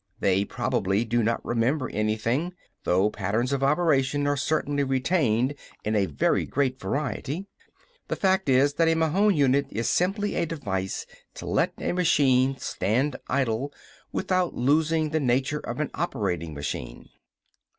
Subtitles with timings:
[0.19, 2.55] They probably do not remember anything,
[2.85, 7.45] though patterns of operation are certainly retained in very great variety.
[8.07, 12.57] The fact is that a Mahon unit is simply a device to let a machine
[12.57, 13.71] stand idle
[14.11, 17.07] without losing the nature of an operating machine.